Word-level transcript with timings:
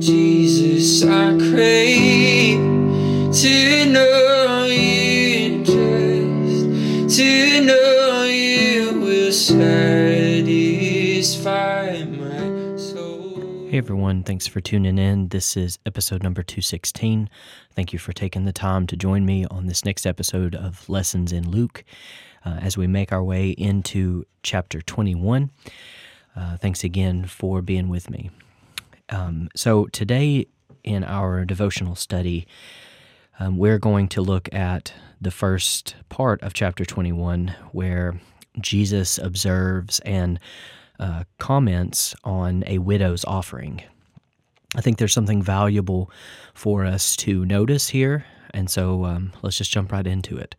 Jesus, 0.00 1.02
I 1.04 1.36
crave 1.38 2.58
to 3.34 3.92
know 3.92 4.64
you. 4.64 4.98
Hey 13.70 13.76
everyone, 13.76 14.24
thanks 14.24 14.46
for 14.46 14.60
tuning 14.60 14.98
in. 14.98 15.28
This 15.28 15.56
is 15.56 15.78
episode 15.84 16.22
number 16.22 16.42
216. 16.42 17.28
Thank 17.74 17.92
you 17.92 17.98
for 17.98 18.12
taking 18.12 18.44
the 18.44 18.52
time 18.52 18.86
to 18.88 18.96
join 18.96 19.26
me 19.26 19.44
on 19.50 19.66
this 19.66 19.84
next 19.84 20.06
episode 20.06 20.54
of 20.54 20.88
Lessons 20.88 21.32
in 21.32 21.50
Luke 21.50 21.84
uh, 22.46 22.58
as 22.62 22.78
we 22.78 22.86
make 22.86 23.12
our 23.12 23.22
way 23.22 23.50
into 23.50 24.24
chapter 24.42 24.80
21. 24.80 25.50
Uh, 26.34 26.56
thanks 26.56 26.82
again 26.82 27.26
for 27.26 27.60
being 27.60 27.88
with 27.88 28.08
me. 28.08 28.30
Um, 29.10 29.48
so, 29.54 29.86
today 29.86 30.46
in 30.84 31.04
our 31.04 31.44
devotional 31.44 31.94
study, 31.94 32.46
um, 33.40 33.56
we're 33.56 33.78
going 33.78 34.08
to 34.08 34.22
look 34.22 34.52
at 34.52 34.92
the 35.20 35.30
first 35.30 35.96
part 36.08 36.42
of 36.42 36.52
chapter 36.54 36.84
21 36.84 37.54
where 37.72 38.20
Jesus 38.60 39.18
observes 39.18 40.00
and 40.00 40.38
uh, 40.98 41.24
comments 41.38 42.14
on 42.24 42.64
a 42.66 42.78
widow's 42.78 43.24
offering. 43.24 43.82
I 44.76 44.80
think 44.80 44.98
there's 44.98 45.14
something 45.14 45.42
valuable 45.42 46.10
for 46.54 46.84
us 46.84 47.16
to 47.16 47.44
notice 47.46 47.88
here, 47.88 48.26
and 48.52 48.68
so 48.68 49.04
um, 49.04 49.32
let's 49.42 49.56
just 49.56 49.70
jump 49.70 49.92
right 49.92 50.06
into 50.06 50.36
it. 50.36 50.54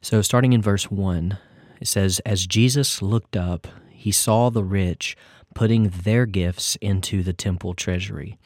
So, 0.00 0.22
starting 0.22 0.52
in 0.52 0.62
verse 0.62 0.90
1, 0.90 1.38
it 1.80 1.88
says, 1.88 2.20
As 2.20 2.46
Jesus 2.46 3.02
looked 3.02 3.36
up, 3.36 3.68
he 3.90 4.12
saw 4.12 4.50
the 4.50 4.64
rich 4.64 5.16
putting 5.56 5.88
their 5.88 6.26
gifts 6.26 6.76
into 6.82 7.22
the 7.22 7.32
temple 7.32 7.72
treasury. 7.72 8.36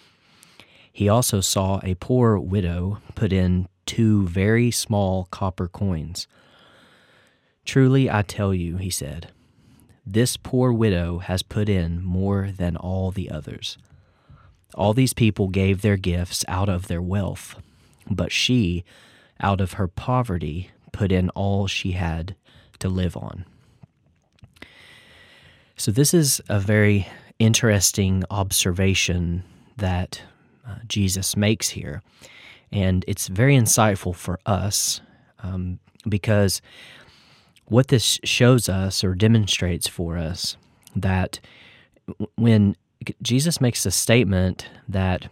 He 0.93 1.09
also 1.09 1.41
saw 1.41 1.81
a 1.83 1.97
poor 1.97 2.39
widow 2.39 2.99
put 3.17 3.33
in 3.33 3.67
two 3.85 4.29
very 4.29 4.71
small 4.71 5.27
copper 5.33 5.67
coins. 5.67 6.29
Truly, 7.65 8.09
I 8.09 8.23
tell 8.23 8.55
you, 8.55 8.77
he 8.77 8.91
said, 8.91 9.33
this 10.07 10.37
poor 10.37 10.73
widow 10.73 11.19
has 11.19 11.43
put 11.43 11.69
in 11.69 12.01
more 12.01 12.53
than 12.57 12.77
all 12.77 13.11
the 13.11 13.29
others. 13.29 13.77
All 14.77 14.95
these 14.95 15.13
people 15.13 15.49
gave 15.49 15.83
their 15.83 15.97
gifts 15.97 16.45
out 16.47 16.69
of 16.69 16.87
their 16.87 17.03
wealth, 17.03 17.61
but 18.09 18.31
she, 18.31 18.85
out 19.41 19.61
of 19.61 19.73
her 19.73 19.89
poverty, 19.89 20.71
put 20.93 21.11
in 21.11 21.29
all 21.31 21.67
she 21.67 21.91
had 21.93 22.37
to 22.79 22.89
live 22.89 23.17
on. 23.17 23.47
So, 25.81 25.91
this 25.91 26.13
is 26.13 26.43
a 26.51 26.61
very 26.61 27.09
interesting 27.39 28.23
observation 28.31 29.45
that 29.79 30.21
uh, 30.69 30.75
Jesus 30.87 31.39
makes 31.39 31.71
here. 31.71 32.03
And 32.71 33.03
it's 33.09 33.29
very 33.29 33.57
insightful 33.57 34.15
for 34.15 34.39
us 34.45 35.01
um, 35.43 35.79
because 36.07 36.61
what 37.65 37.89
this 37.89 38.21
shows 38.25 38.69
us 38.69 39.03
or 39.03 39.15
demonstrates 39.15 39.89
for 39.89 40.19
us 40.19 40.59
that 40.95 41.41
when 42.37 42.77
Jesus 43.23 43.59
makes 43.59 43.87
a 43.87 43.91
statement 43.91 44.69
that 44.87 45.29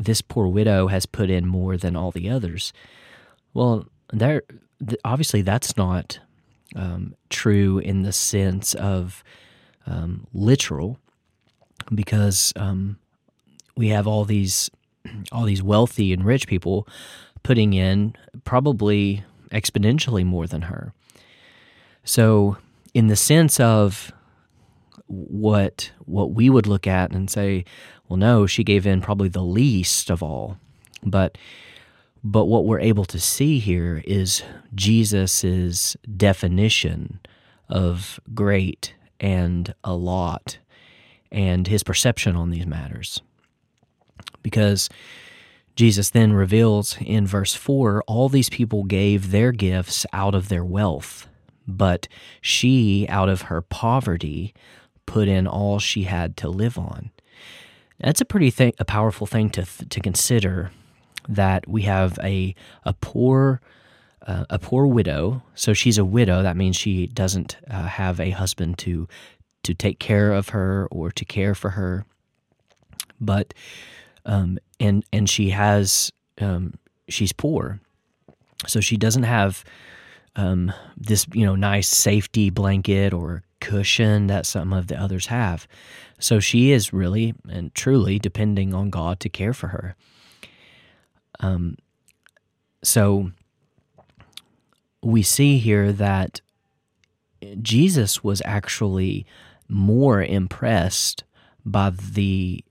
this 0.00 0.20
poor 0.20 0.48
widow 0.48 0.88
has 0.88 1.06
put 1.06 1.30
in 1.30 1.46
more 1.46 1.76
than 1.76 1.94
all 1.94 2.10
the 2.10 2.28
others, 2.28 2.72
well, 3.54 3.86
there 4.12 4.42
obviously 5.04 5.42
that's 5.42 5.76
not 5.76 6.18
um, 6.74 7.14
true 7.28 7.78
in 7.78 8.02
the 8.02 8.12
sense 8.12 8.74
of 8.74 9.22
um, 9.86 10.26
literal, 10.32 10.98
because 11.94 12.52
um, 12.56 12.98
we 13.76 13.88
have 13.88 14.06
all 14.06 14.24
these 14.24 14.70
all 15.32 15.44
these 15.44 15.62
wealthy 15.62 16.12
and 16.12 16.24
rich 16.24 16.46
people 16.46 16.86
putting 17.42 17.72
in 17.72 18.14
probably 18.44 19.24
exponentially 19.50 20.24
more 20.24 20.46
than 20.46 20.62
her. 20.62 20.92
So, 22.04 22.56
in 22.94 23.08
the 23.08 23.16
sense 23.16 23.60
of 23.60 24.12
what 25.06 25.90
what 26.04 26.32
we 26.32 26.50
would 26.50 26.66
look 26.66 26.86
at 26.86 27.12
and 27.12 27.30
say, 27.30 27.64
well, 28.08 28.16
no, 28.16 28.46
she 28.46 28.64
gave 28.64 28.86
in 28.86 29.00
probably 29.00 29.28
the 29.28 29.42
least 29.42 30.10
of 30.10 30.22
all, 30.22 30.58
but 31.02 31.36
but 32.22 32.46
what 32.46 32.66
we're 32.66 32.80
able 32.80 33.06
to 33.06 33.18
see 33.18 33.58
here 33.58 34.02
is 34.04 34.42
Jesus's 34.74 35.96
definition 36.16 37.20
of 37.68 38.20
great 38.34 38.94
and 39.20 39.74
a 39.84 39.94
lot 39.94 40.58
and 41.30 41.66
his 41.66 41.82
perception 41.82 42.34
on 42.34 42.50
these 42.50 42.66
matters. 42.66 43.22
Because 44.42 44.88
Jesus 45.76 46.10
then 46.10 46.32
reveals 46.32 46.96
in 47.00 47.26
verse 47.26 47.54
4 47.54 48.02
all 48.06 48.28
these 48.28 48.50
people 48.50 48.84
gave 48.84 49.30
their 49.30 49.52
gifts 49.52 50.04
out 50.12 50.34
of 50.34 50.48
their 50.48 50.64
wealth, 50.64 51.28
but 51.66 52.08
she, 52.40 53.06
out 53.08 53.28
of 53.28 53.42
her 53.42 53.62
poverty, 53.62 54.52
put 55.06 55.28
in 55.28 55.46
all 55.46 55.78
she 55.78 56.04
had 56.04 56.36
to 56.38 56.48
live 56.48 56.76
on. 56.76 57.10
That's 57.98 58.20
a 58.20 58.24
pretty 58.24 58.50
thing, 58.50 58.72
a 58.78 58.84
powerful 58.84 59.26
thing 59.26 59.50
to, 59.50 59.64
to 59.88 60.00
consider 60.00 60.70
that 61.28 61.68
we 61.68 61.82
have 61.82 62.18
a, 62.22 62.54
a 62.84 62.94
poor 62.94 63.60
a 64.50 64.58
poor 64.58 64.86
widow. 64.86 65.42
So 65.54 65.72
she's 65.72 65.98
a 65.98 66.04
widow. 66.04 66.42
That 66.42 66.56
means 66.56 66.76
she 66.76 67.06
doesn't 67.06 67.56
uh, 67.68 67.82
have 67.82 68.20
a 68.20 68.30
husband 68.30 68.78
to 68.78 69.08
to 69.62 69.74
take 69.74 69.98
care 69.98 70.32
of 70.32 70.50
her 70.50 70.88
or 70.90 71.10
to 71.10 71.24
care 71.24 71.54
for 71.54 71.70
her. 71.70 72.04
But 73.20 73.54
um, 74.24 74.58
and 74.78 75.04
and 75.12 75.28
she 75.28 75.50
has 75.50 76.10
um, 76.40 76.74
she's 77.08 77.32
poor, 77.32 77.80
so 78.66 78.80
she 78.80 78.96
doesn't 78.96 79.24
have 79.24 79.64
um, 80.36 80.72
this 80.96 81.26
you 81.32 81.44
know 81.44 81.54
nice 81.54 81.88
safety 81.88 82.50
blanket 82.50 83.12
or 83.12 83.42
cushion 83.60 84.26
that 84.28 84.46
some 84.46 84.72
of 84.72 84.86
the 84.86 85.00
others 85.00 85.26
have. 85.26 85.66
So 86.18 86.40
she 86.40 86.72
is 86.72 86.92
really 86.92 87.34
and 87.48 87.74
truly 87.74 88.18
depending 88.18 88.74
on 88.74 88.90
God 88.90 89.20
to 89.20 89.28
care 89.28 89.52
for 89.52 89.68
her. 89.68 89.96
Um, 91.40 91.76
so 92.82 93.30
we 95.02 95.22
see 95.22 95.58
here 95.58 95.92
that 95.92 96.40
Jesus 97.62 98.22
was 98.22 98.42
actually 98.44 99.26
more 99.68 100.22
impressed 100.22 101.24
by 101.64 101.90
the 101.90 102.64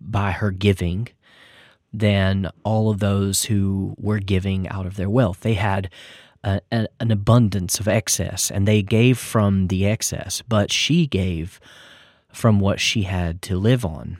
by 0.00 0.32
her 0.32 0.50
giving 0.50 1.08
than 1.92 2.50
all 2.62 2.90
of 2.90 2.98
those 2.98 3.44
who 3.44 3.94
were 3.98 4.18
giving 4.18 4.68
out 4.68 4.84
of 4.84 4.96
their 4.96 5.08
wealth. 5.08 5.40
They 5.40 5.54
had 5.54 5.88
a, 6.42 6.60
a, 6.70 6.88
an 7.00 7.10
abundance 7.10 7.80
of 7.80 7.88
excess 7.88 8.50
and 8.50 8.68
they 8.68 8.82
gave 8.82 9.16
from 9.16 9.68
the 9.68 9.86
excess, 9.86 10.42
but 10.46 10.70
she 10.70 11.06
gave 11.06 11.60
from 12.32 12.60
what 12.60 12.80
she 12.80 13.04
had 13.04 13.40
to 13.42 13.56
live 13.56 13.84
on. 13.84 14.18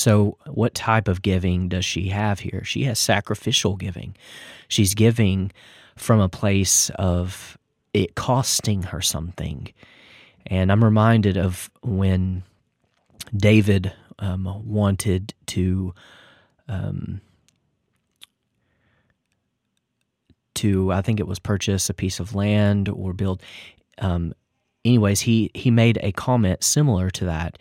So, 0.00 0.38
what 0.46 0.74
type 0.74 1.08
of 1.08 1.20
giving 1.20 1.68
does 1.68 1.84
she 1.84 2.08
have 2.08 2.40
here? 2.40 2.64
She 2.64 2.84
has 2.84 2.98
sacrificial 2.98 3.76
giving. 3.76 4.16
She's 4.66 4.94
giving 4.94 5.52
from 5.94 6.20
a 6.20 6.28
place 6.30 6.88
of 6.94 7.58
it 7.92 8.14
costing 8.14 8.84
her 8.84 9.02
something. 9.02 9.70
And 10.46 10.72
I'm 10.72 10.82
reminded 10.82 11.36
of 11.36 11.70
when 11.82 12.44
David 13.36 13.92
um, 14.18 14.62
wanted 14.64 15.34
to 15.48 15.92
um, 16.66 17.20
to 20.54 20.92
I 20.92 21.02
think 21.02 21.20
it 21.20 21.26
was 21.26 21.38
purchase 21.38 21.90
a 21.90 21.94
piece 21.94 22.20
of 22.20 22.34
land 22.34 22.88
or 22.88 23.12
build. 23.12 23.42
Um, 23.98 24.32
anyways, 24.82 25.20
he 25.20 25.50
he 25.52 25.70
made 25.70 25.98
a 26.02 26.12
comment 26.12 26.64
similar 26.64 27.10
to 27.10 27.26
that 27.26 27.58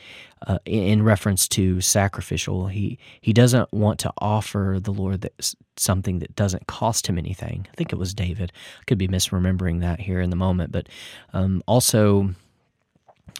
uh, 0.47 0.59
in 0.65 1.03
reference 1.03 1.47
to 1.49 1.81
sacrificial. 1.81 2.67
He 2.67 2.97
he 3.21 3.33
doesn't 3.33 3.71
want 3.73 3.99
to 3.99 4.13
offer 4.17 4.77
the 4.81 4.91
Lord 4.91 5.21
that, 5.21 5.53
something 5.77 6.19
that 6.19 6.35
doesn't 6.35 6.67
cost 6.67 7.07
him 7.07 7.17
anything. 7.17 7.67
I 7.71 7.75
think 7.75 7.91
it 7.91 7.99
was 7.99 8.13
David. 8.13 8.51
I 8.79 8.83
could 8.85 8.97
be 8.97 9.07
misremembering 9.07 9.81
that 9.81 9.99
here 9.99 10.21
in 10.21 10.29
the 10.29 10.35
moment, 10.35 10.71
but 10.71 10.87
um, 11.33 11.63
also 11.67 12.33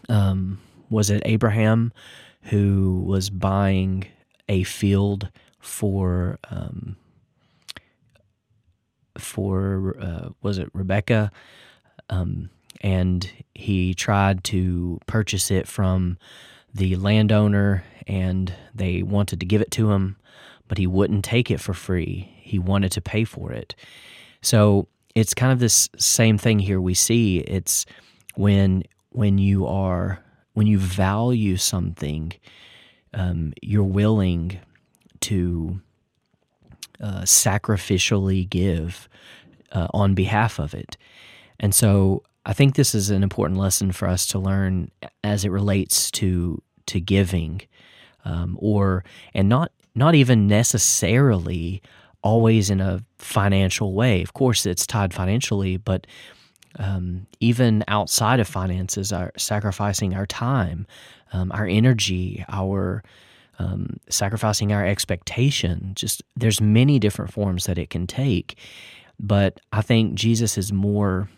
um, 0.08 0.60
was 0.90 1.10
it 1.10 1.22
Abraham 1.26 1.94
who 2.44 3.04
was 3.06 3.30
buying 3.30 4.06
a 4.48 4.64
field 4.64 5.30
for 5.60 6.40
um, 6.50 6.96
for 9.18 9.96
uh, 10.00 10.30
was 10.42 10.58
it 10.58 10.70
Rebecca? 10.74 11.32
Um, 12.10 12.50
and 12.82 13.30
he 13.54 13.94
tried 13.94 14.44
to 14.46 15.00
purchase 15.06 15.52
it 15.52 15.68
from 15.68 16.18
the 16.74 16.96
landowner 16.96 17.84
and 18.08 18.54
they 18.74 19.04
wanted 19.04 19.40
to 19.40 19.46
give 19.46 19.62
it 19.62 19.72
to 19.72 19.92
him, 19.92 20.18
but 20.68 20.78
he 20.78 20.88
wouldn't 20.88 21.26
take 21.26 21.52
it 21.52 21.60
for 21.60 21.74
free. 21.74 22.32
He 22.38 22.60
wanted 22.60 22.92
to 22.94 23.02
pay 23.02 23.24
for 23.24 23.52
it. 23.52 23.76
So 24.42 24.88
it's 25.16 25.34
kind 25.34 25.52
of 25.52 25.60
this 25.60 25.90
same 25.98 26.38
thing 26.38 26.60
here 26.60 26.82
we 26.82 26.94
see. 26.94 27.40
It's 27.40 27.86
when 28.36 28.84
when 29.10 29.38
you 29.38 29.66
are 29.66 30.24
when 30.54 30.68
you 30.68 30.78
value 30.78 31.58
something 31.58 32.34
um, 33.14 33.54
you're 33.62 33.84
willing 33.84 34.60
to 35.22 35.82
uh, 37.02 37.22
sacrificially 37.22 38.48
give 38.50 39.10
uh, 39.72 39.88
on 39.94 40.14
behalf 40.14 40.60
of 40.60 40.74
it. 40.74 40.98
And 41.60 41.74
so 41.74 42.24
I 42.46 42.54
think 42.54 42.76
this 42.76 42.96
is 42.96 43.10
an 43.10 43.24
important 43.24 43.60
lesson 43.60 43.92
for 43.92 44.08
us 44.08 44.26
to 44.28 44.40
learn 44.40 44.92
as 45.24 45.46
it 45.46 45.50
relates 45.50 46.10
to 46.12 46.62
to 46.88 47.00
giving, 47.00 47.62
um, 48.26 48.58
or 48.60 49.04
and 49.34 49.50
not 49.50 49.72
not 49.96 50.16
even 50.16 50.48
necessarily 50.48 51.82
always 52.22 52.70
in 52.70 52.82
a 52.82 53.04
financial 53.18 53.94
way. 53.94 54.22
Of 54.22 54.34
course, 54.34 54.66
it's 54.66 54.88
tied 54.88 55.14
financially, 55.14 55.78
but 55.78 56.08
um, 56.78 57.26
even 57.40 57.84
outside 57.88 58.40
of 58.40 58.48
finances, 58.48 59.12
our 59.12 59.32
sacrificing 59.38 60.14
our 60.14 60.26
time, 60.26 60.86
um, 61.34 61.52
our 61.52 61.66
energy, 61.66 62.46
our 62.50 63.04
um, 63.58 63.98
sacrificing 64.10 64.72
our 64.72 64.86
expectation. 64.86 65.92
Just 65.96 66.24
there's 66.36 66.62
many 66.62 67.00
different 67.00 67.32
forms 67.34 67.66
that 67.66 67.78
it 67.78 67.90
can 67.90 68.08
take, 68.08 68.58
but 69.20 69.60
I 69.74 69.82
think 69.82 70.16
Jesus 70.16 70.58
is 70.58 70.72
more. 70.72 71.30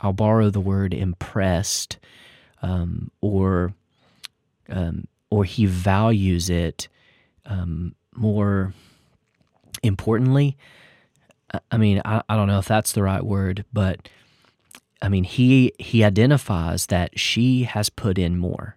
I'll 0.00 0.12
borrow 0.12 0.50
the 0.50 0.60
word 0.60 0.92
impressed, 0.92 1.98
um, 2.62 3.10
or 3.20 3.74
um, 4.68 5.06
or 5.30 5.44
he 5.44 5.66
values 5.66 6.50
it 6.50 6.88
um, 7.46 7.94
more 8.14 8.72
importantly. 9.82 10.56
I 11.70 11.76
mean, 11.76 12.02
I, 12.04 12.22
I 12.28 12.36
don't 12.36 12.48
know 12.48 12.58
if 12.58 12.66
that's 12.66 12.92
the 12.92 13.02
right 13.02 13.24
word, 13.24 13.64
but 13.72 14.08
I 15.00 15.08
mean, 15.08 15.24
he 15.24 15.72
he 15.78 16.02
identifies 16.02 16.86
that 16.86 17.18
she 17.18 17.64
has 17.64 17.90
put 17.90 18.18
in 18.18 18.38
more. 18.38 18.76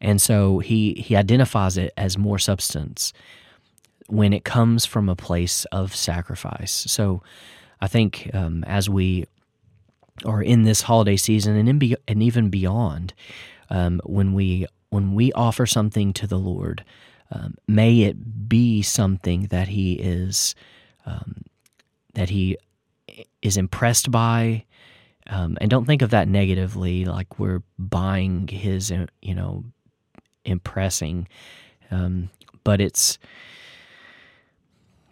And 0.00 0.22
so 0.22 0.60
he 0.60 0.94
he 0.94 1.16
identifies 1.16 1.76
it 1.76 1.92
as 1.96 2.16
more 2.16 2.38
substance 2.38 3.12
when 4.06 4.32
it 4.32 4.44
comes 4.44 4.86
from 4.86 5.08
a 5.08 5.16
place 5.16 5.64
of 5.66 5.94
sacrifice. 5.94 6.72
So 6.88 7.22
I 7.80 7.88
think 7.88 8.30
um, 8.32 8.64
as 8.64 8.88
we 8.88 9.26
are 10.24 10.42
in 10.42 10.62
this 10.62 10.82
holiday 10.82 11.16
season 11.16 11.56
and 11.56 11.68
in 11.68 11.78
be, 11.78 11.96
and 12.06 12.22
even 12.22 12.50
beyond, 12.50 13.14
um, 13.70 14.00
when 14.04 14.32
we 14.32 14.66
when 14.90 15.14
we 15.14 15.32
offer 15.32 15.66
something 15.66 16.12
to 16.14 16.26
the 16.26 16.38
Lord, 16.38 16.84
um, 17.30 17.54
may 17.66 18.02
it 18.02 18.48
be 18.48 18.82
something 18.82 19.42
that 19.48 19.68
He 19.68 19.94
is 19.94 20.54
um, 21.06 21.42
that 22.14 22.30
He 22.30 22.56
is 23.42 23.56
impressed 23.56 24.10
by. 24.10 24.64
Um, 25.30 25.58
and 25.60 25.70
don't 25.70 25.84
think 25.84 26.00
of 26.00 26.10
that 26.10 26.26
negatively, 26.26 27.04
like 27.04 27.38
we're 27.38 27.62
buying 27.78 28.48
his, 28.48 28.90
you 29.20 29.34
know, 29.34 29.62
impressing, 30.46 31.28
um, 31.90 32.30
but 32.64 32.80
it's 32.80 33.18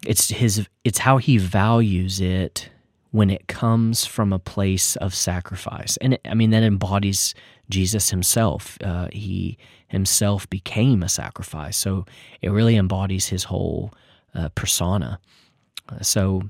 it's 0.05 0.29
his 0.29 0.67
it's 0.83 0.97
how 0.97 1.17
he 1.17 1.37
values 1.37 2.19
it 2.19 2.69
when 3.11 3.29
it 3.29 3.47
comes 3.47 4.05
from 4.05 4.33
a 4.33 4.39
place 4.39 4.95
of 4.97 5.13
sacrifice, 5.13 5.97
and 5.97 6.19
I 6.25 6.33
mean 6.33 6.49
that 6.51 6.63
embodies 6.63 7.33
Jesus 7.69 8.09
himself. 8.09 8.77
Uh, 8.83 9.07
he 9.11 9.57
himself 9.87 10.49
became 10.49 11.03
a 11.03 11.09
sacrifice, 11.09 11.77
so 11.77 12.05
it 12.41 12.49
really 12.49 12.75
embodies 12.75 13.27
his 13.27 13.45
whole 13.45 13.93
uh, 14.35 14.49
persona. 14.49 15.19
Uh, 15.89 16.01
so 16.01 16.41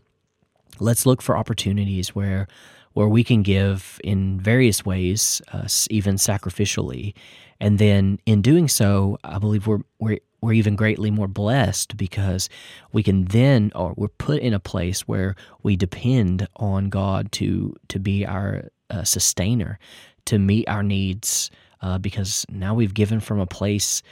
let's 0.80 1.06
look 1.06 1.22
for 1.22 1.38
opportunities 1.38 2.16
where 2.16 2.48
where 2.94 3.08
we 3.08 3.24
can 3.24 3.44
give 3.44 4.02
in 4.04 4.40
various 4.40 4.84
ways, 4.84 5.40
uh, 5.54 5.68
even 5.92 6.16
sacrificially, 6.16 7.14
and 7.60 7.78
then 7.78 8.20
in 8.26 8.42
doing 8.42 8.68
so, 8.68 9.18
I 9.24 9.38
believe 9.38 9.68
we're 9.68 9.82
we're 10.00 10.20
we're 10.42 10.54
even 10.54 10.76
greatly 10.76 11.12
more 11.12 11.28
blessed 11.28 11.98
because 11.98 12.50
we 12.92 13.04
can 13.04 13.26
then 13.26 13.72
or 13.76 13.94
we're 13.98 14.08
put 14.08 14.40
in 14.40 14.54
a 14.54 14.60
place 14.60 15.02
where 15.02 15.36
we 15.64 15.76
depend 15.76 16.48
on 16.58 16.90
God 16.90 17.32
to 17.34 17.76
to 17.88 18.00
be 18.00 18.26
our 18.26 18.66
uh, 18.90 19.04
sustainer, 19.04 19.80
to 20.26 20.38
meet 20.38 20.68
our 20.68 20.84
needs, 20.84 21.50
uh, 21.82 21.98
because 21.98 22.46
now 22.50 22.74
we've 22.74 22.94
given 22.94 23.20
from 23.20 23.40
a 23.40 23.46
place 23.46 24.04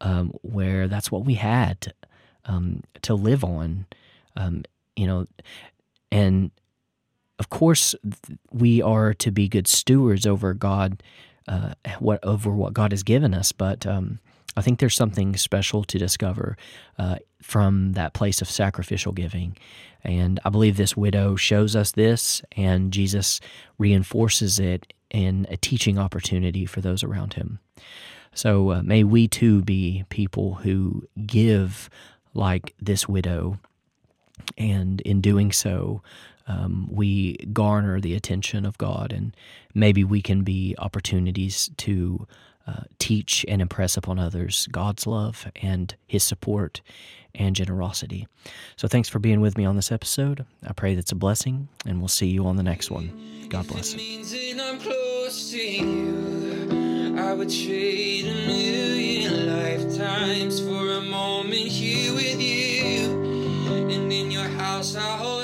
um, 0.00 0.32
where 0.42 0.86
that's 0.86 1.10
what 1.10 1.24
we 1.24 1.34
had 1.34 1.92
um, 2.44 2.82
to 3.02 3.14
live 3.14 3.44
on, 3.44 3.86
um, 4.36 4.62
you 4.96 5.06
know, 5.06 5.26
and 6.12 6.50
of 7.38 7.48
course 7.48 7.94
we 8.52 8.82
are 8.82 9.14
to 9.14 9.30
be 9.30 9.48
good 9.48 9.66
stewards 9.66 10.26
over 10.26 10.52
God 10.52 11.02
uh, 11.48 11.72
what 11.98 12.22
over 12.24 12.50
what 12.50 12.74
God 12.74 12.92
has 12.92 13.02
given 13.02 13.34
us. 13.34 13.50
But 13.52 13.86
um, 13.86 14.20
I 14.56 14.62
think 14.62 14.78
there's 14.78 14.96
something 14.96 15.36
special 15.36 15.84
to 15.84 15.98
discover 15.98 16.56
uh, 16.98 17.16
from 17.40 17.92
that 17.92 18.14
place 18.14 18.42
of 18.42 18.50
sacrificial 18.50 19.12
giving. 19.12 19.56
And 20.02 20.40
I 20.44 20.50
believe 20.50 20.76
this 20.76 20.96
widow 20.96 21.36
shows 21.36 21.76
us 21.76 21.92
this, 21.92 22.42
and 22.56 22.92
Jesus 22.92 23.40
reinforces 23.78 24.58
it 24.58 24.92
in 25.10 25.46
a 25.50 25.56
teaching 25.56 25.98
opportunity 25.98 26.66
for 26.66 26.80
those 26.80 27.02
around 27.02 27.34
him. 27.34 27.58
So 28.34 28.70
uh, 28.70 28.82
may 28.82 29.04
we 29.04 29.28
too 29.28 29.62
be 29.62 30.04
people 30.08 30.54
who 30.54 31.06
give 31.26 31.90
like 32.34 32.74
this 32.80 33.08
widow, 33.08 33.58
and 34.56 35.00
in 35.02 35.20
doing 35.20 35.52
so, 35.52 36.02
um, 36.46 36.88
we 36.90 37.36
garner 37.52 38.00
the 38.00 38.14
attention 38.14 38.64
of 38.64 38.78
God, 38.78 39.12
and 39.12 39.36
maybe 39.74 40.04
we 40.04 40.22
can 40.22 40.42
be 40.42 40.74
opportunities 40.78 41.70
to 41.78 42.26
uh, 42.66 42.82
teach 42.98 43.44
and 43.48 43.60
impress 43.60 43.96
upon 43.96 44.18
others 44.18 44.68
God's 44.70 45.06
love 45.06 45.50
and 45.56 45.94
His 46.06 46.22
support 46.22 46.82
and 47.34 47.56
generosity. 47.56 48.28
So, 48.76 48.86
thanks 48.86 49.08
for 49.08 49.18
being 49.18 49.40
with 49.40 49.56
me 49.56 49.64
on 49.64 49.76
this 49.76 49.90
episode. 49.90 50.44
I 50.66 50.72
pray 50.72 50.94
that's 50.94 51.12
a 51.12 51.16
blessing, 51.16 51.68
and 51.86 51.98
we'll 52.00 52.08
see 52.08 52.28
you 52.28 52.46
on 52.46 52.56
the 52.56 52.62
next 52.62 52.90
one. 52.90 53.46
God 53.48 53.66
bless. 53.66 53.94
I 57.18 57.32
would 57.34 57.50
trade 57.50 58.26
a 58.26 58.46
million 58.46 59.46
lifetimes 59.46 60.60
for 60.60 60.92
a 60.92 61.00
moment 61.00 61.68
here 61.68 62.14
with 62.14 62.40
you. 62.40 63.10
And 63.90 64.12
in 64.12 64.30
your 64.30 64.48
house, 64.48 64.96
I 64.96 65.16
hold. 65.16 65.39